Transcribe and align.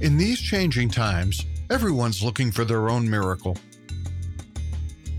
In 0.00 0.16
these 0.18 0.40
changing 0.40 0.90
times, 0.90 1.46
everyone's 1.70 2.22
looking 2.22 2.50
for 2.50 2.64
their 2.64 2.90
own 2.90 3.08
miracle. 3.08 3.56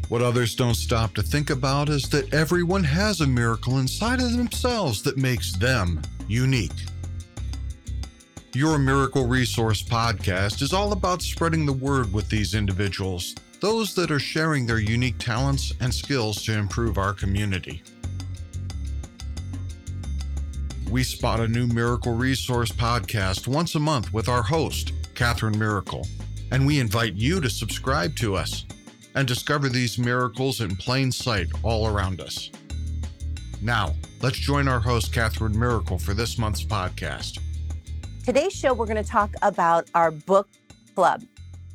What 0.10 0.22
others 0.22 0.54
don't 0.54 0.76
stop 0.76 1.16
to 1.16 1.24
think 1.24 1.50
about 1.50 1.90
is 1.90 2.10
that 2.10 2.34
everyone 2.34 2.84
has 2.84 3.22
a 3.22 3.28
miracle 3.28 3.80
inside 3.80 4.22
of 4.22 4.34
themselves 4.34 5.02
that 5.04 5.18
makes 5.18 5.54
them 5.54 6.02
unique. 6.28 6.72
Your 8.54 8.78
Miracle 8.78 9.26
Resource 9.26 9.82
podcast 9.82 10.62
is 10.62 10.74
all 10.74 10.92
about 10.92 11.22
spreading 11.22 11.66
the 11.66 11.74
word 11.74 12.14
with 12.14 12.30
these 12.30 12.54
individuals, 12.54 13.34
those 13.62 13.96
that 13.96 14.12
are 14.12 14.20
sharing 14.20 14.66
their 14.66 14.80
unique 14.80 15.18
talents 15.18 15.74
and 15.80 15.94
skills 15.94 16.44
to 16.44 16.58
improve 16.58 16.98
our 16.98 17.14
community. 17.14 17.82
We 20.96 21.04
spot 21.04 21.42
a 21.42 21.48
new 21.50 21.68
Miracle 21.68 22.14
Resource 22.14 22.72
podcast 22.72 23.50
once 23.50 23.76
a 23.76 23.82
month 23.82 24.14
with 24.14 24.30
our 24.30 24.42
host, 24.42 24.94
Catherine 25.14 25.60
Miracle, 25.60 26.08
and 26.52 26.66
we 26.66 26.80
invite 26.80 27.16
you 27.16 27.42
to 27.42 27.50
subscribe 27.50 28.16
to 28.16 28.34
us 28.34 28.64
and 29.14 29.28
discover 29.28 29.68
these 29.68 30.00
miracles 30.00 30.62
in 30.62 30.74
plain 30.78 31.12
sight 31.12 31.48
all 31.64 31.90
around 31.90 32.22
us. 32.22 32.50
Now, 33.62 33.94
let's 34.22 34.38
join 34.38 34.70
our 34.70 34.80
host, 34.80 35.12
Catherine 35.12 35.60
Miracle, 35.60 36.00
for 36.00 36.14
this 36.14 36.38
month's 36.38 36.64
podcast. 36.64 37.42
Today's 38.24 38.54
show, 38.54 38.74
we're 38.74 38.86
going 38.86 38.96
to 38.96 39.04
talk 39.04 39.32
about 39.42 39.90
our 39.96 40.12
book 40.12 40.48
club. 40.96 41.24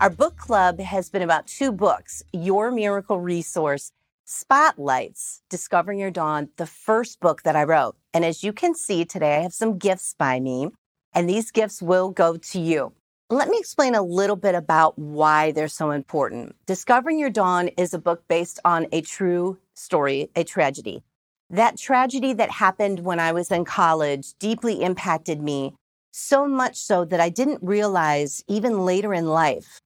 Our 0.00 0.08
book 0.08 0.38
club 0.38 0.80
has 0.80 1.10
been 1.10 1.20
about 1.20 1.46
two 1.46 1.72
books 1.72 2.22
Your 2.32 2.70
Miracle 2.70 3.20
Resource 3.20 3.92
Spotlights 4.32 5.42
Discovering 5.50 5.98
Your 5.98 6.12
Dawn, 6.12 6.50
the 6.56 6.64
first 6.64 7.18
book 7.18 7.42
that 7.42 7.56
I 7.56 7.64
wrote. 7.64 7.96
And 8.14 8.24
as 8.24 8.44
you 8.44 8.52
can 8.52 8.76
see 8.76 9.04
today, 9.04 9.38
I 9.38 9.42
have 9.42 9.52
some 9.52 9.76
gifts 9.76 10.14
by 10.16 10.38
me, 10.38 10.68
and 11.12 11.28
these 11.28 11.50
gifts 11.50 11.82
will 11.82 12.10
go 12.10 12.36
to 12.36 12.60
you. 12.60 12.92
Let 13.28 13.48
me 13.48 13.58
explain 13.58 13.96
a 13.96 14.02
little 14.02 14.36
bit 14.36 14.54
about 14.54 14.96
why 14.96 15.50
they're 15.50 15.66
so 15.66 15.90
important. 15.90 16.54
Discovering 16.64 17.18
Your 17.18 17.28
Dawn 17.28 17.68
is 17.76 17.92
a 17.92 17.98
book 17.98 18.22
based 18.28 18.60
on 18.64 18.86
a 18.92 19.00
true 19.00 19.58
story, 19.74 20.30
a 20.36 20.44
tragedy. 20.44 21.02
That 21.50 21.76
tragedy 21.76 22.32
that 22.34 22.52
happened 22.52 23.00
when 23.00 23.18
I 23.18 23.32
was 23.32 23.50
in 23.50 23.64
college 23.64 24.34
deeply 24.38 24.80
impacted 24.80 25.42
me, 25.42 25.74
so 26.12 26.46
much 26.46 26.76
so 26.76 27.04
that 27.04 27.18
I 27.18 27.30
didn't 27.30 27.64
realize 27.64 28.44
even 28.46 28.84
later 28.84 29.12
in 29.12 29.26
life. 29.26 29.80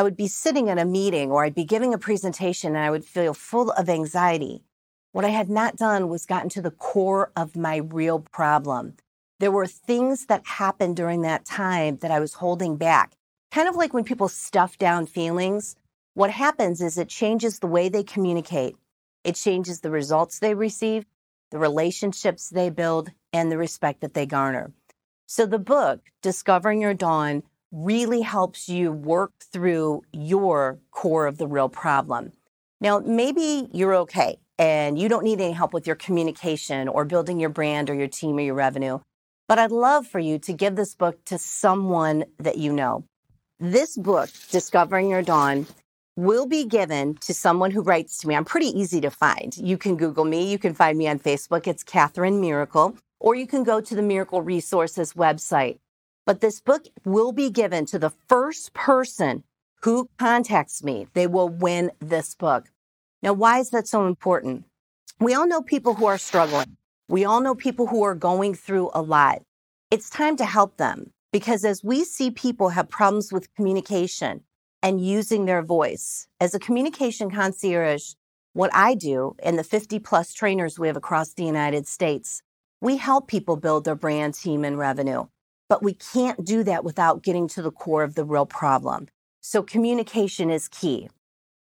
I 0.00 0.02
would 0.02 0.16
be 0.16 0.28
sitting 0.28 0.68
in 0.68 0.78
a 0.78 0.86
meeting 0.86 1.30
or 1.30 1.44
I'd 1.44 1.54
be 1.54 1.66
giving 1.66 1.92
a 1.92 1.98
presentation 1.98 2.74
and 2.74 2.82
I 2.82 2.90
would 2.90 3.04
feel 3.04 3.34
full 3.34 3.70
of 3.72 3.90
anxiety. 3.90 4.62
What 5.12 5.26
I 5.26 5.28
had 5.28 5.50
not 5.50 5.76
done 5.76 6.08
was 6.08 6.24
gotten 6.24 6.48
to 6.52 6.62
the 6.62 6.70
core 6.70 7.30
of 7.36 7.54
my 7.54 7.76
real 7.76 8.20
problem. 8.20 8.94
There 9.40 9.50
were 9.50 9.66
things 9.66 10.24
that 10.24 10.46
happened 10.46 10.96
during 10.96 11.20
that 11.20 11.44
time 11.44 11.98
that 11.98 12.10
I 12.10 12.18
was 12.18 12.32
holding 12.32 12.78
back. 12.78 13.12
Kind 13.50 13.68
of 13.68 13.76
like 13.76 13.92
when 13.92 14.04
people 14.04 14.28
stuff 14.28 14.78
down 14.78 15.04
feelings, 15.04 15.76
what 16.14 16.30
happens 16.30 16.80
is 16.80 16.96
it 16.96 17.10
changes 17.10 17.58
the 17.58 17.66
way 17.66 17.90
they 17.90 18.02
communicate. 18.02 18.76
It 19.22 19.34
changes 19.34 19.80
the 19.80 19.90
results 19.90 20.38
they 20.38 20.54
receive, 20.54 21.04
the 21.50 21.58
relationships 21.58 22.48
they 22.48 22.70
build, 22.70 23.10
and 23.34 23.52
the 23.52 23.58
respect 23.58 24.00
that 24.00 24.14
they 24.14 24.24
garner. 24.24 24.72
So 25.26 25.44
the 25.44 25.58
book, 25.58 26.00
Discovering 26.22 26.80
Your 26.80 26.94
Dawn, 26.94 27.42
really 27.72 28.20
helps 28.22 28.68
you 28.68 28.92
work 28.92 29.32
through 29.52 30.02
your 30.12 30.78
core 30.90 31.26
of 31.26 31.38
the 31.38 31.46
real 31.46 31.68
problem. 31.68 32.32
Now, 32.80 32.98
maybe 32.98 33.68
you're 33.72 33.94
okay 33.96 34.38
and 34.58 34.98
you 34.98 35.08
don't 35.08 35.24
need 35.24 35.40
any 35.40 35.52
help 35.52 35.72
with 35.72 35.86
your 35.86 35.96
communication 35.96 36.88
or 36.88 37.04
building 37.04 37.38
your 37.40 37.50
brand 37.50 37.88
or 37.90 37.94
your 37.94 38.08
team 38.08 38.36
or 38.36 38.40
your 38.40 38.54
revenue. 38.54 38.98
But 39.48 39.58
I'd 39.58 39.72
love 39.72 40.06
for 40.06 40.18
you 40.18 40.38
to 40.40 40.52
give 40.52 40.76
this 40.76 40.94
book 40.94 41.24
to 41.26 41.38
someone 41.38 42.24
that 42.38 42.58
you 42.58 42.72
know. 42.72 43.04
This 43.58 43.96
book, 43.96 44.30
Discovering 44.50 45.10
Your 45.10 45.22
Dawn, 45.22 45.66
will 46.16 46.46
be 46.46 46.64
given 46.64 47.14
to 47.16 47.34
someone 47.34 47.70
who 47.70 47.82
writes 47.82 48.18
to 48.18 48.28
me. 48.28 48.34
I'm 48.34 48.44
pretty 48.44 48.68
easy 48.68 49.00
to 49.00 49.10
find. 49.10 49.56
You 49.56 49.76
can 49.76 49.96
Google 49.96 50.24
me. 50.24 50.50
You 50.50 50.58
can 50.58 50.74
find 50.74 50.96
me 50.96 51.08
on 51.08 51.18
Facebook. 51.18 51.66
It's 51.66 51.82
Catherine 51.82 52.40
Miracle. 52.40 52.96
Or 53.18 53.34
you 53.34 53.46
can 53.46 53.64
go 53.64 53.80
to 53.80 53.94
the 53.94 54.02
Miracle 54.02 54.40
Resources 54.40 55.14
website. 55.14 55.78
But 56.30 56.42
this 56.42 56.60
book 56.60 56.86
will 57.04 57.32
be 57.32 57.50
given 57.50 57.86
to 57.86 57.98
the 57.98 58.12
first 58.28 58.72
person 58.72 59.42
who 59.82 60.08
contacts 60.16 60.84
me. 60.84 61.08
They 61.12 61.26
will 61.26 61.48
win 61.48 61.90
this 61.98 62.36
book. 62.36 62.70
Now, 63.20 63.32
why 63.32 63.58
is 63.58 63.70
that 63.70 63.88
so 63.88 64.06
important? 64.06 64.64
We 65.18 65.34
all 65.34 65.48
know 65.48 65.60
people 65.60 65.94
who 65.94 66.06
are 66.06 66.18
struggling. 66.18 66.76
We 67.08 67.24
all 67.24 67.40
know 67.40 67.56
people 67.56 67.88
who 67.88 68.04
are 68.04 68.14
going 68.14 68.54
through 68.54 68.92
a 68.94 69.02
lot. 69.02 69.42
It's 69.90 70.08
time 70.08 70.36
to 70.36 70.44
help 70.44 70.76
them 70.76 71.10
because 71.32 71.64
as 71.64 71.82
we 71.82 72.04
see 72.04 72.30
people 72.30 72.68
have 72.68 72.88
problems 72.88 73.32
with 73.32 73.52
communication 73.56 74.44
and 74.84 75.04
using 75.04 75.46
their 75.46 75.62
voice, 75.62 76.28
as 76.40 76.54
a 76.54 76.60
communication 76.60 77.32
concierge, 77.32 78.12
what 78.52 78.70
I 78.72 78.94
do 78.94 79.34
and 79.42 79.58
the 79.58 79.64
50 79.64 79.98
plus 79.98 80.32
trainers 80.32 80.78
we 80.78 80.86
have 80.86 80.96
across 80.96 81.32
the 81.32 81.42
United 81.44 81.88
States, 81.88 82.40
we 82.80 82.98
help 82.98 83.26
people 83.26 83.56
build 83.56 83.84
their 83.84 83.96
brand, 83.96 84.34
team, 84.34 84.64
and 84.64 84.78
revenue. 84.78 85.26
But 85.70 85.84
we 85.84 85.94
can't 85.94 86.44
do 86.44 86.64
that 86.64 86.84
without 86.84 87.22
getting 87.22 87.46
to 87.48 87.62
the 87.62 87.70
core 87.70 88.02
of 88.02 88.16
the 88.16 88.24
real 88.24 88.44
problem. 88.44 89.06
So 89.40 89.62
communication 89.62 90.50
is 90.50 90.68
key. 90.68 91.08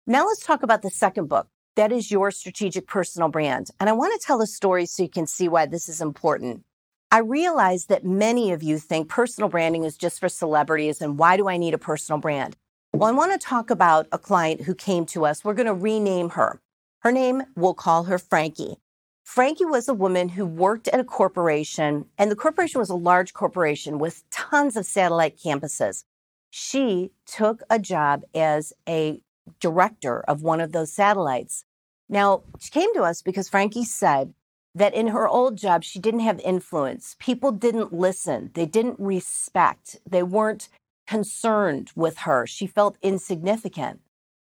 Now 0.08 0.26
let's 0.26 0.44
talk 0.44 0.64
about 0.64 0.82
the 0.82 0.90
second 0.90 1.28
book, 1.28 1.46
that 1.76 1.92
is 1.92 2.10
your 2.10 2.32
strategic 2.32 2.88
personal 2.88 3.28
brand. 3.28 3.70
And 3.78 3.88
I 3.88 3.92
want 3.92 4.12
to 4.12 4.26
tell 4.26 4.42
a 4.42 4.46
story 4.48 4.86
so 4.86 5.04
you 5.04 5.08
can 5.08 5.28
see 5.28 5.48
why 5.48 5.66
this 5.66 5.88
is 5.88 6.00
important. 6.00 6.64
I 7.12 7.18
realize 7.18 7.84
that 7.86 8.04
many 8.04 8.50
of 8.50 8.60
you 8.60 8.78
think 8.78 9.08
personal 9.08 9.48
branding 9.48 9.84
is 9.84 9.96
just 9.96 10.18
for 10.18 10.28
celebrities 10.28 11.00
and 11.00 11.16
why 11.16 11.36
do 11.36 11.48
I 11.48 11.56
need 11.56 11.72
a 11.72 11.78
personal 11.78 12.18
brand? 12.18 12.56
Well, 12.92 13.08
I 13.08 13.12
want 13.12 13.32
to 13.32 13.38
talk 13.38 13.70
about 13.70 14.08
a 14.10 14.18
client 14.18 14.62
who 14.62 14.74
came 14.74 15.06
to 15.06 15.26
us. 15.26 15.44
We're 15.44 15.54
going 15.54 15.66
to 15.66 15.74
rename 15.74 16.30
her. 16.30 16.60
Her 17.02 17.12
name, 17.12 17.44
we'll 17.54 17.74
call 17.74 18.04
her 18.04 18.18
Frankie. 18.18 18.78
Frankie 19.24 19.64
was 19.64 19.88
a 19.88 19.94
woman 19.94 20.30
who 20.30 20.44
worked 20.44 20.88
at 20.88 21.00
a 21.00 21.04
corporation, 21.04 22.06
and 22.18 22.30
the 22.30 22.36
corporation 22.36 22.80
was 22.80 22.90
a 22.90 22.94
large 22.94 23.32
corporation 23.32 23.98
with 23.98 24.28
tons 24.30 24.76
of 24.76 24.84
satellite 24.84 25.38
campuses. 25.38 26.04
She 26.50 27.12
took 27.24 27.62
a 27.70 27.78
job 27.78 28.24
as 28.34 28.72
a 28.88 29.22
director 29.60 30.20
of 30.22 30.42
one 30.42 30.60
of 30.60 30.72
those 30.72 30.92
satellites. 30.92 31.64
Now, 32.08 32.42
she 32.58 32.70
came 32.70 32.92
to 32.94 33.02
us 33.02 33.22
because 33.22 33.48
Frankie 33.48 33.84
said 33.84 34.34
that 34.74 34.94
in 34.94 35.08
her 35.08 35.28
old 35.28 35.56
job, 35.56 35.84
she 35.84 35.98
didn't 35.98 36.20
have 36.20 36.40
influence. 36.40 37.16
People 37.18 37.52
didn't 37.52 37.92
listen, 37.92 38.50
they 38.54 38.66
didn't 38.66 38.98
respect, 38.98 39.96
they 40.08 40.22
weren't 40.22 40.68
concerned 41.06 41.90
with 41.94 42.18
her. 42.18 42.46
She 42.46 42.66
felt 42.66 42.96
insignificant. 43.02 44.00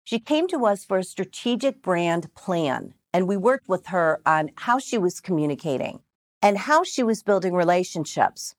She 0.05 0.19
came 0.19 0.49
to 0.49 0.67
us 0.67 0.85
for 0.85 0.99
a 0.99 1.05
strategic 1.05 1.83
brand 1.83 2.35
plan, 2.35 2.95
and 3.13 3.29
we 3.29 3.37
worked 3.37 3.69
with 3.69 3.87
her 3.87 4.21
on 4.27 4.51
how 4.57 4.79
she 4.79 4.99
was 4.99 5.21
communicating 5.21 6.01
and 6.41 6.59
how 6.59 6.85
she 6.85 7.03
was 7.03 7.23
building 7.23 7.55
relationships. 7.55 8.55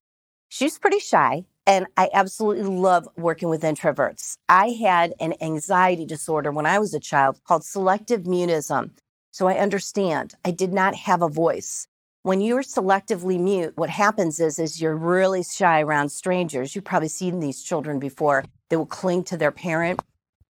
She 0.49 0.65
was 0.65 0.79
pretty 0.79 0.99
shy. 0.99 1.45
And 1.65 1.87
I 1.95 2.09
absolutely 2.13 2.63
love 2.63 3.07
working 3.15 3.47
with 3.47 3.61
introverts. 3.61 4.37
I 4.49 4.71
had 4.71 5.13
an 5.21 5.33
anxiety 5.39 6.05
disorder 6.05 6.51
when 6.51 6.65
I 6.65 6.77
was 6.77 6.93
a 6.93 6.99
child 6.99 7.39
called 7.45 7.63
selective 7.63 8.23
mutism. 8.23 8.91
So 9.31 9.47
I 9.47 9.53
understand 9.53 10.35
I 10.43 10.51
did 10.51 10.73
not 10.73 10.93
have 10.95 11.21
a 11.21 11.29
voice. 11.29 11.87
When 12.23 12.41
you're 12.41 12.63
selectively 12.63 13.39
mute, 13.39 13.73
what 13.75 13.89
happens 13.89 14.39
is, 14.41 14.59
is 14.59 14.81
you're 14.81 14.95
really 14.95 15.43
shy 15.43 15.81
around 15.81 16.09
strangers. 16.09 16.75
You've 16.75 16.83
probably 16.83 17.07
seen 17.07 17.39
these 17.39 17.63
children 17.63 17.97
before. 17.97 18.43
They 18.69 18.75
will 18.75 18.85
cling 18.85 19.23
to 19.25 19.37
their 19.37 19.51
parent, 19.51 20.01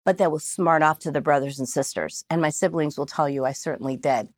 but 0.06 0.18
that 0.18 0.30
will 0.30 0.38
smart 0.38 0.82
off 0.82 1.00
to 1.00 1.10
the 1.10 1.20
brothers 1.20 1.58
and 1.58 1.68
sisters. 1.68 2.24
And 2.30 2.40
my 2.40 2.50
siblings 2.50 2.96
will 2.96 3.06
tell 3.06 3.28
you 3.28 3.44
I 3.44 3.52
certainly 3.52 3.96
did. 3.96 4.28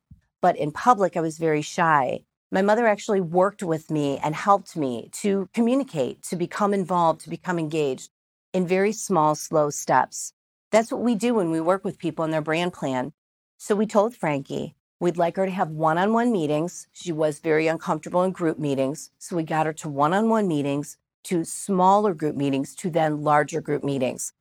But 0.40 0.56
in 0.56 0.72
public, 0.72 1.14
I 1.14 1.20
was 1.20 1.36
very 1.36 1.60
shy. 1.62 2.24
My 2.50 2.62
mother 2.62 2.86
actually 2.86 3.20
worked 3.20 3.62
with 3.62 3.90
me 3.90 4.18
and 4.24 4.34
helped 4.34 4.76
me 4.76 5.10
to 5.20 5.50
communicate, 5.52 6.22
to 6.22 6.36
become 6.36 6.72
involved, 6.72 7.20
to 7.20 7.30
become 7.30 7.58
engaged 7.58 8.10
in 8.54 8.66
very 8.66 8.92
small, 8.92 9.34
slow 9.34 9.68
steps. 9.68 10.32
That's 10.72 10.90
what 10.90 11.02
we 11.02 11.14
do 11.14 11.34
when 11.34 11.50
we 11.50 11.60
work 11.60 11.84
with 11.84 11.98
people 11.98 12.24
in 12.24 12.30
their 12.30 12.40
brand 12.40 12.72
plan. 12.72 13.12
So 13.58 13.76
we 13.76 13.86
told 13.86 14.16
Frankie 14.16 14.74
we'd 15.00 15.18
like 15.18 15.36
her 15.36 15.44
to 15.44 15.52
have 15.52 15.68
one 15.68 15.98
on 15.98 16.14
one 16.14 16.32
meetings. 16.32 16.86
She 16.92 17.12
was 17.12 17.40
very 17.40 17.66
uncomfortable 17.66 18.22
in 18.22 18.32
group 18.32 18.58
meetings. 18.58 19.10
So 19.18 19.36
we 19.36 19.42
got 19.42 19.66
her 19.66 19.74
to 19.74 19.88
one 19.90 20.14
on 20.14 20.30
one 20.30 20.48
meetings, 20.48 20.96
to 21.24 21.44
smaller 21.44 22.14
group 22.14 22.36
meetings, 22.36 22.74
to 22.76 22.88
then 22.88 23.22
larger 23.22 23.60
group 23.60 23.84
meetings. 23.84 24.32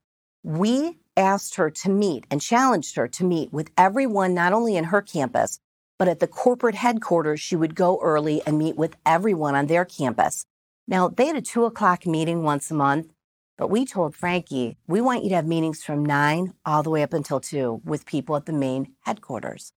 We 0.42 0.98
asked 1.18 1.56
her 1.56 1.70
to 1.70 1.90
meet 1.90 2.26
and 2.30 2.40
challenged 2.40 2.96
her 2.96 3.08
to 3.08 3.24
meet 3.24 3.52
with 3.52 3.70
everyone, 3.76 4.34
not 4.34 4.54
only 4.54 4.76
in 4.76 4.84
her 4.84 5.02
campus, 5.02 5.60
but 5.98 6.08
at 6.08 6.20
the 6.20 6.28
corporate 6.28 6.76
headquarters, 6.76 7.40
she 7.40 7.56
would 7.56 7.74
go 7.74 8.00
early 8.02 8.42
and 8.46 8.58
meet 8.58 8.76
with 8.76 8.96
everyone 9.04 9.56
on 9.56 9.66
their 9.66 9.84
campus. 9.84 10.46
Now, 10.88 11.08
they 11.08 11.26
had 11.26 11.36
a 11.36 11.42
two 11.42 11.66
o'clock 11.66 12.06
meeting 12.06 12.44
once 12.44 12.70
a 12.70 12.74
month, 12.74 13.12
but 13.58 13.68
we 13.70 13.84
told 13.84 14.16
Frankie, 14.16 14.78
we 14.86 15.00
want 15.02 15.24
you 15.24 15.30
to 15.30 15.36
have 15.36 15.46
meetings 15.46 15.84
from 15.84 16.06
nine 16.06 16.54
all 16.64 16.82
the 16.84 16.90
way 16.90 17.02
up 17.02 17.12
until 17.12 17.40
two 17.40 17.82
with 17.84 18.06
people 18.06 18.36
at 18.36 18.46
the 18.46 18.54
main 18.54 18.94
headquarters. 19.02 19.72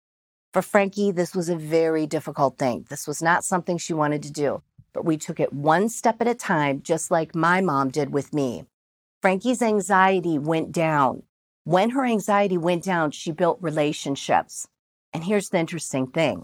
For 0.53 0.62
Frankie, 0.63 1.12
this 1.12 1.35
was 1.35 1.50
a 1.50 1.56
very 1.56 2.07
difficult 2.07 2.57
thing. 2.59 2.85
This 2.89 3.07
was 3.07 3.21
not 3.21 3.45
something 3.45 3.77
she 3.77 3.94
wanted 3.94 4.24
to 4.24 4.31
do. 4.31 4.63
but 4.94 5.06
we 5.06 5.18
took 5.18 5.39
it 5.39 5.53
one 5.53 5.89
step 5.89 6.21
at 6.21 6.27
a 6.27 6.35
time, 6.35 6.81
just 6.81 7.12
like 7.12 7.35
my 7.35 7.62
mom 7.62 7.89
did 7.89 8.12
with 8.12 8.33
me. 8.33 8.65
Frankie's 9.21 9.62
anxiety 9.62 10.39
went 10.39 10.71
down. 10.71 11.24
When 11.69 11.92
her 11.92 12.04
anxiety 12.04 12.57
went 12.57 12.83
down, 12.83 13.12
she 13.12 13.31
built 13.31 13.60
relationships. 13.62 14.68
And 15.13 15.24
here's 15.24 15.50
the 15.50 15.60
interesting 15.60 16.07
thing 16.07 16.42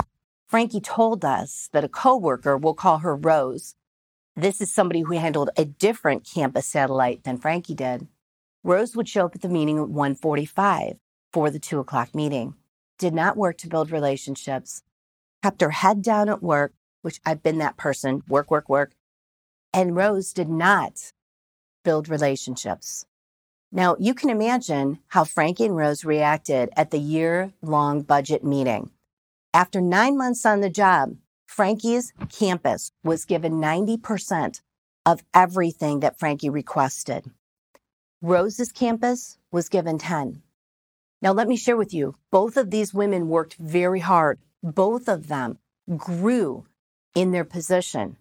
Frankie 0.47 0.79
told 0.79 1.25
us 1.25 1.67
that 1.73 1.83
a 1.83 1.89
coworker, 1.89 2.55
we'll 2.55 2.75
call 2.75 2.99
her 2.99 3.15
Rose, 3.15 3.73
this 4.35 4.61
is 4.61 4.71
somebody 4.71 5.01
who 5.01 5.17
handled 5.17 5.49
a 5.57 5.65
different 5.65 6.29
campus 6.31 6.67
satellite 6.67 7.23
than 7.23 7.39
Frankie 7.39 7.73
did. 7.73 8.07
Rose 8.63 8.95
would 8.95 9.09
show 9.09 9.25
up 9.25 9.33
at 9.33 9.41
the 9.41 9.49
meeting 9.49 9.79
at 9.79 9.89
145 9.89 10.97
for 11.33 11.49
the 11.49 11.57
two 11.57 11.79
o'clock 11.79 12.13
meeting. 12.13 12.53
Did 12.99 13.15
not 13.15 13.35
work 13.35 13.57
to 13.57 13.67
build 13.67 13.89
relationships. 13.89 14.83
Kept 15.41 15.61
her 15.61 15.71
head 15.71 16.03
down 16.03 16.29
at 16.29 16.43
work, 16.43 16.73
which 17.01 17.19
I've 17.25 17.41
been 17.41 17.57
that 17.57 17.77
person, 17.77 18.21
work, 18.27 18.51
work, 18.51 18.69
work. 18.69 18.91
And 19.73 19.95
Rose 19.95 20.33
did 20.33 20.49
not 20.49 21.13
build 21.83 22.09
relationships. 22.09 23.07
Now, 23.75 23.97
you 23.99 24.13
can 24.13 24.29
imagine 24.29 24.99
how 25.09 25.25
Frankie 25.25 25.65
and 25.65 25.75
Rose 25.75 26.05
reacted 26.05 26.69
at 26.77 26.91
the 26.91 26.97
year 26.97 27.51
long 27.61 28.03
budget 28.03 28.41
meeting. 28.41 28.91
After 29.53 29.81
nine 29.81 30.17
months 30.17 30.45
on 30.45 30.61
the 30.61 30.69
job, 30.69 31.17
Frankie's 31.45 32.13
campus 32.29 32.93
was 33.03 33.25
given 33.25 33.55
90% 33.55 34.61
of 35.05 35.25
everything 35.33 35.99
that 35.99 36.17
Frankie 36.17 36.49
requested. 36.49 37.29
Rose's 38.21 38.71
campus 38.71 39.37
was 39.51 39.67
given 39.67 39.97
10. 39.97 40.41
Now, 41.21 41.33
let 41.33 41.49
me 41.49 41.57
share 41.57 41.75
with 41.75 41.93
you 41.93 42.15
both 42.31 42.55
of 42.55 42.71
these 42.71 42.93
women 42.93 43.27
worked 43.27 43.55
very 43.55 43.99
hard. 43.99 44.39
Both 44.63 45.09
of 45.09 45.27
them 45.27 45.57
grew 45.97 46.65
in 47.13 47.31
their 47.31 47.43
position. 47.43 48.15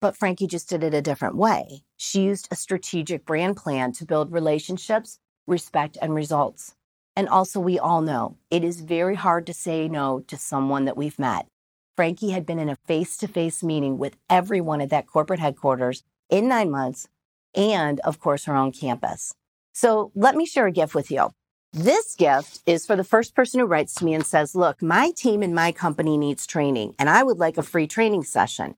But 0.00 0.16
Frankie 0.16 0.48
just 0.48 0.68
did 0.68 0.82
it 0.82 0.92
a 0.92 1.00
different 1.00 1.36
way. 1.36 1.84
She 2.04 2.22
used 2.22 2.48
a 2.50 2.56
strategic 2.56 3.24
brand 3.24 3.56
plan 3.56 3.92
to 3.92 4.04
build 4.04 4.32
relationships, 4.32 5.20
respect, 5.46 5.96
and 6.02 6.12
results. 6.12 6.74
And 7.14 7.28
also, 7.28 7.60
we 7.60 7.78
all 7.78 8.02
know 8.02 8.38
it 8.50 8.64
is 8.64 8.80
very 8.80 9.14
hard 9.14 9.46
to 9.46 9.54
say 9.54 9.86
no 9.86 10.18
to 10.26 10.36
someone 10.36 10.84
that 10.86 10.96
we've 10.96 11.16
met. 11.16 11.46
Frankie 11.94 12.30
had 12.30 12.44
been 12.44 12.58
in 12.58 12.68
a 12.68 12.76
face 12.88 13.16
to 13.18 13.28
face 13.28 13.62
meeting 13.62 13.98
with 13.98 14.16
everyone 14.28 14.80
at 14.80 14.90
that 14.90 15.06
corporate 15.06 15.38
headquarters 15.38 16.02
in 16.28 16.48
nine 16.48 16.72
months, 16.72 17.06
and 17.54 18.00
of 18.00 18.18
course, 18.18 18.46
her 18.46 18.56
own 18.56 18.72
campus. 18.72 19.32
So 19.72 20.10
let 20.16 20.34
me 20.34 20.44
share 20.44 20.66
a 20.66 20.72
gift 20.72 20.96
with 20.96 21.08
you. 21.08 21.30
This 21.72 22.16
gift 22.16 22.62
is 22.66 22.84
for 22.84 22.96
the 22.96 23.04
first 23.04 23.36
person 23.36 23.60
who 23.60 23.66
writes 23.66 23.94
to 23.94 24.04
me 24.04 24.12
and 24.12 24.26
says, 24.26 24.56
Look, 24.56 24.82
my 24.82 25.12
team 25.16 25.40
and 25.40 25.54
my 25.54 25.70
company 25.70 26.18
needs 26.18 26.48
training, 26.48 26.96
and 26.98 27.08
I 27.08 27.22
would 27.22 27.38
like 27.38 27.58
a 27.58 27.62
free 27.62 27.86
training 27.86 28.24
session. 28.24 28.74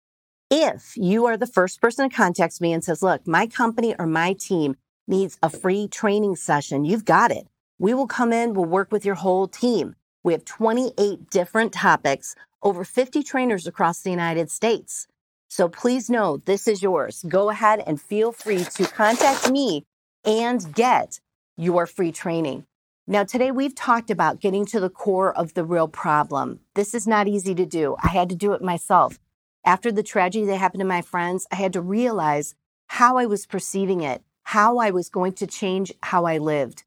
If 0.57 0.97
you 0.97 1.27
are 1.27 1.37
the 1.37 1.49
first 1.49 1.81
person 1.81 2.09
to 2.09 2.15
contact 2.15 2.61
me 2.61 2.73
and 2.73 2.85
says, 2.85 3.03
look, 3.03 3.27
my 3.27 3.49
company 3.49 3.97
or 3.99 4.07
my 4.07 4.35
team 4.35 4.77
needs 5.09 5.37
a 5.43 5.51
free 5.51 5.89
training 5.89 6.37
session, 6.37 6.85
you've 6.85 7.05
got 7.05 7.33
it. 7.33 7.49
We 7.81 7.93
will 7.93 8.07
come 8.07 8.33
in, 8.33 8.55
we'll 8.55 8.67
work 8.67 8.93
with 8.93 9.05
your 9.05 9.17
whole 9.17 9.49
team. 9.49 9.97
We 10.23 10.33
have 10.33 10.45
28 10.45 11.29
different 11.29 11.73
topics, 11.73 12.37
over 12.63 12.85
50 12.85 13.25
trainers 13.25 13.67
across 13.67 14.01
the 14.01 14.13
United 14.13 14.49
States. 14.49 15.09
So 15.49 15.69
please 15.69 16.09
know 16.09 16.37
this 16.37 16.69
is 16.69 16.85
yours. 16.85 17.25
Go 17.29 17.51
ahead 17.51 17.83
and 17.85 18.01
feel 18.01 18.31
free 18.31 18.63
to 18.63 18.87
contact 18.87 19.51
me 19.51 19.85
and 20.25 20.73
get 20.73 21.19
your 21.57 21.85
free 21.85 22.13
training. 22.13 22.65
Now, 23.09 23.25
today 23.25 23.51
we've 23.51 23.75
talked 23.75 24.09
about 24.09 24.41
getting 24.41 24.67
to 24.67 24.79
the 24.79 24.89
core 24.89 25.37
of 25.37 25.55
the 25.55 25.65
real 25.65 25.89
problem. 25.89 26.61
This 26.77 26.95
is 26.95 27.09
not 27.09 27.27
easy 27.27 27.57
to 27.57 27.67
do. 27.67 27.97
I 28.01 28.11
had 28.11 28.29
to 28.29 28.37
do 28.37 28.53
it 28.53 28.63
myself. 28.63 29.19
After 29.67 29.91
the 29.91 30.03
tragedy 30.03 30.45
that 30.45 30.59
happened 30.59 30.81
to 30.81 30.87
my 30.87 31.01
friends, 31.01 31.47
I 31.51 31.55
had 31.57 31.73
to 31.73 31.81
realize 31.81 32.55
how 32.89 33.17
I 33.17 33.25
was 33.25 33.47
perceiving 33.47 34.03
it, 34.03 34.23
how 34.43 34.77
I 34.77 34.91
was 34.91 35.09
going 35.09 35.33
to 35.35 35.47
change 35.47 35.91
how 36.03 36.27
I 36.27 36.37
lived. 36.37 36.85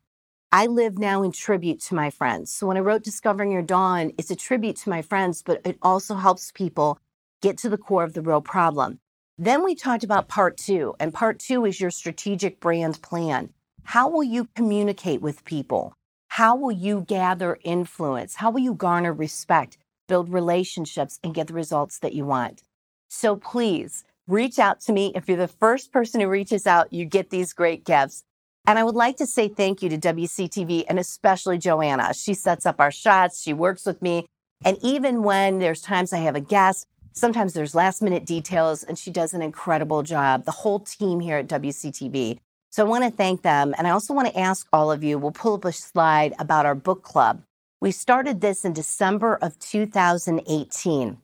I 0.51 0.68
live 0.68 1.00
now 1.00 1.24
in 1.24 1.31
tribute 1.31 1.81
to 1.81 1.95
my 1.95 2.12
friends. 2.12 2.51
So 2.51 2.68
when 2.68 2.77
I 2.77 2.81
wrote 2.81 3.03
Discovering 3.03 3.51
Your 3.51 3.63
Dawn, 3.63 4.12
it's 4.19 4.29
a 4.29 4.35
tribute 4.35 4.75
to 4.77 4.91
my 4.91 5.01
friends, 5.01 5.41
but 5.41 5.59
it 5.65 5.79
also 5.81 6.13
helps 6.13 6.51
people 6.51 7.00
get 7.41 7.57
to 7.57 7.69
the 7.69 7.79
core 7.79 8.03
of 8.03 8.13
the 8.13 8.21
real 8.21 8.41
problem. 8.41 9.00
Then 9.39 9.63
we 9.63 9.73
talked 9.73 10.03
about 10.03 10.27
part 10.27 10.56
two, 10.56 10.94
and 11.00 11.12
part 11.12 11.39
two 11.39 11.65
is 11.65 11.81
your 11.81 11.91
strategic 11.91 12.59
brand 12.59 13.01
plan. 13.01 13.50
How 13.85 14.07
will 14.07 14.23
you 14.23 14.50
communicate 14.56 15.21
with 15.21 15.45
people? 15.45 15.95
How 16.27 16.56
will 16.56 16.71
you 16.71 17.01
gather 17.07 17.57
influence? 17.63 18.35
How 18.35 18.51
will 18.51 18.62
you 18.62 18.75
garner 18.75 19.13
respect, 19.13 19.80
build 20.07 20.30
relationships, 20.30 21.19
and 21.23 21.33
get 21.33 21.47
the 21.47 21.53
results 21.53 21.97
that 22.00 22.13
you 22.13 22.23
want? 22.25 22.62
So 23.07 23.36
please 23.36 24.04
reach 24.27 24.59
out 24.59 24.81
to 24.81 24.94
me. 24.94 25.12
If 25.15 25.27
you're 25.27 25.38
the 25.38 25.48
first 25.48 25.92
person 25.92 26.21
who 26.21 26.27
reaches 26.27 26.68
out, 26.68 26.92
you 26.92 27.06
get 27.06 27.30
these 27.30 27.54
great 27.54 27.86
gifts. 27.86 28.24
And 28.65 28.77
I 28.77 28.83
would 28.83 28.95
like 28.95 29.18
to 29.18 29.25
say 29.25 29.48
thank 29.48 29.81
you 29.81 29.89
to 29.89 29.98
WCTV 29.98 30.86
and 30.89 31.00
especially 31.00 31.57
Joanna. 31.57 32.13
She 32.13 32.33
sets 32.33 32.65
up 32.65 32.80
our 32.80 32.92
shots, 32.92 33.42
she 33.42 33.54
works 33.54 33.86
with 33.86 34.01
me. 34.01 34.27
And 34.65 34.77
even 34.81 35.24
when 35.24 35.59
there's 35.59 35.81
times 35.81 36.12
I 36.12 36.18
have 36.18 36.36
a 36.36 36.42
guest, 36.42 36.88
sometimes 37.13 37.54
there's 37.54 37.75
last 37.75 38.01
minute 38.01 38.25
details, 38.25 38.83
and 38.83 38.98
she 38.98 39.12
does 39.12 39.33
an 39.33 39.42
incredible 39.42 40.04
job. 40.04 40.45
The 40.45 40.51
whole 40.51 40.80
team 40.80 41.19
here 41.19 41.38
at 41.38 41.48
WCTV. 41.48 42.39
So 42.71 42.86
I 42.86 42.89
want 42.89 43.04
to 43.04 43.12
thank 43.12 43.42
them. 43.42 43.74
And 43.77 43.88
I 43.88 43.92
also 43.92 44.13
want 44.13 44.27
to 44.27 44.39
ask 44.39 44.68
all 44.74 44.92
of 44.92 45.04
you, 45.04 45.18
we'll 45.18 45.31
pull 45.31 45.56
up 45.56 45.65
a 45.65 45.71
slide 45.71 46.33
about 46.38 46.65
our 46.65 46.75
book 46.75 47.04
club. 47.04 47.42
We 47.80 47.92
started 47.92 48.42
this 48.42 48.65
in 48.65 48.74
December 48.74 49.36
of 49.36 49.57
2018. 49.59 51.18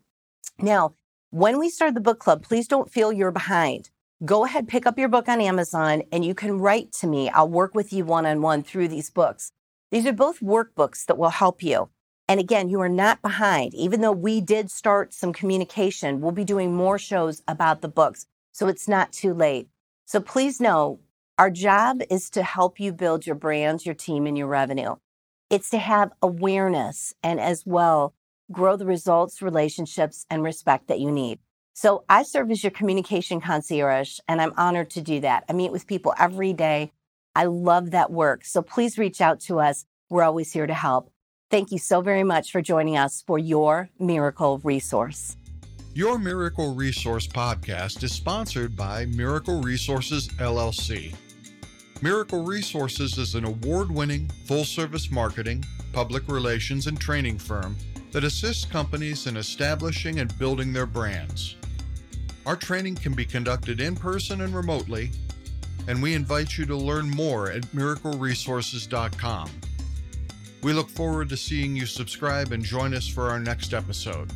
Now, 0.59 0.93
when 1.33 1.57
we 1.57 1.67
start 1.67 1.95
the 1.95 1.99
book 1.99 2.19
club, 2.19 2.43
please 2.43 2.67
don't 2.67 2.91
feel 2.91 3.11
you're 3.11 3.31
behind. 3.31 3.89
Go 4.23 4.45
ahead, 4.45 4.67
pick 4.67 4.85
up 4.85 4.99
your 4.99 5.09
book 5.09 5.27
on 5.27 5.41
Amazon, 5.41 6.03
and 6.11 6.23
you 6.23 6.35
can 6.35 6.59
write 6.59 6.91
to 6.99 7.07
me. 7.07 7.27
I'll 7.31 7.49
work 7.49 7.73
with 7.73 7.91
you 7.91 8.05
one 8.05 8.27
on 8.27 8.43
one 8.43 8.61
through 8.61 8.89
these 8.89 9.09
books. 9.09 9.51
These 9.89 10.05
are 10.05 10.13
both 10.13 10.41
workbooks 10.41 11.07
that 11.07 11.17
will 11.17 11.31
help 11.31 11.63
you. 11.63 11.89
And 12.27 12.39
again, 12.39 12.69
you 12.69 12.79
are 12.81 12.87
not 12.87 13.23
behind. 13.23 13.73
Even 13.73 14.01
though 14.01 14.11
we 14.11 14.41
did 14.41 14.69
start 14.69 15.11
some 15.11 15.33
communication, 15.33 16.21
we'll 16.21 16.33
be 16.33 16.45
doing 16.45 16.75
more 16.75 16.99
shows 16.99 17.41
about 17.47 17.81
the 17.81 17.87
books. 17.87 18.27
So 18.51 18.67
it's 18.67 18.87
not 18.87 19.11
too 19.11 19.33
late. 19.33 19.69
So 20.05 20.21
please 20.21 20.61
know 20.61 20.99
our 21.39 21.49
job 21.49 22.03
is 22.11 22.29
to 22.29 22.43
help 22.43 22.79
you 22.79 22.93
build 22.93 23.25
your 23.25 23.35
brand, 23.35 23.87
your 23.87 23.95
team, 23.95 24.27
and 24.27 24.37
your 24.37 24.45
revenue. 24.45 24.97
It's 25.49 25.71
to 25.71 25.79
have 25.79 26.11
awareness 26.21 27.15
and 27.23 27.39
as 27.39 27.65
well 27.65 28.13
grow 28.53 28.77
the 28.77 28.85
results, 28.85 29.41
relationships, 29.41 30.25
and 30.29 30.43
respect 30.43 30.87
that 30.87 30.99
you 30.99 31.11
need. 31.11 31.39
So 31.73 32.05
I 32.07 32.23
serve 32.23 32.51
as 32.51 32.63
your 32.63 32.71
communication 32.71 33.41
concierge, 33.41 34.19
and 34.27 34.39
I'm 34.39 34.53
honored 34.57 34.91
to 34.91 35.01
do 35.01 35.19
that. 35.21 35.43
I 35.49 35.53
meet 35.53 35.71
with 35.71 35.87
people 35.87 36.13
every 36.19 36.53
day. 36.53 36.91
I 37.35 37.45
love 37.45 37.91
that 37.91 38.11
work. 38.11 38.45
So 38.45 38.61
please 38.61 38.99
reach 38.99 39.21
out 39.21 39.39
to 39.41 39.59
us. 39.59 39.85
We're 40.09 40.23
always 40.23 40.53
here 40.53 40.67
to 40.67 40.73
help. 40.73 41.11
Thank 41.49 41.71
you 41.71 41.79
so 41.79 42.01
very 42.01 42.23
much 42.23 42.51
for 42.51 42.61
joining 42.61 42.95
us 42.95 43.23
for 43.25 43.39
your 43.39 43.89
Miracle 43.99 44.59
Resource. 44.59 45.35
Your 45.95 46.17
Miracle 46.19 46.75
Resource 46.75 47.27
podcast 47.27 48.03
is 48.03 48.11
sponsored 48.11 48.75
by 48.75 49.05
Miracle 49.07 49.61
Resources 49.61 50.27
LLC. 50.39 51.15
Miracle 52.01 52.43
Resources 52.43 53.17
is 53.17 53.33
an 53.35 53.45
award 53.45 53.91
winning 53.91 54.29
full 54.45 54.65
service 54.65 55.09
marketing, 55.09 55.63
public 55.91 56.27
relations, 56.27 56.87
and 56.87 56.99
training 56.99 57.39
firm 57.39 57.75
that 58.13 58.23
assists 58.23 58.63
companies 58.63 59.27
in 59.27 59.35
establishing 59.35 60.19
and 60.19 60.37
building 60.39 60.71
their 60.71 60.85
brands. 60.85 61.57
Our 62.45 62.55
training 62.55 62.95
can 62.95 63.13
be 63.13 63.25
conducted 63.25 63.81
in 63.81 63.95
person 63.95 64.41
and 64.41 64.55
remotely, 64.55 65.11
and 65.87 66.01
we 66.01 66.13
invite 66.13 66.57
you 66.57 66.65
to 66.67 66.75
learn 66.75 67.09
more 67.09 67.51
at 67.51 67.63
miracleresources.com. 67.73 69.49
We 70.61 70.73
look 70.73 70.89
forward 70.89 71.27
to 71.29 71.37
seeing 71.37 71.75
you 71.75 71.85
subscribe 71.85 72.53
and 72.53 72.63
join 72.63 72.93
us 72.93 73.07
for 73.07 73.29
our 73.29 73.39
next 73.39 73.73
episode. 73.73 74.31